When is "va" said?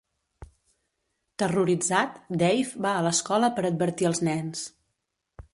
2.87-2.97